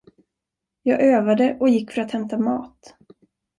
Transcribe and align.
Jag 0.83 1.01
övade 1.01 1.57
och 1.59 1.69
gick 1.69 1.91
för 1.91 2.01
att 2.01 2.11
hämta 2.11 2.37
mat. 2.37 2.97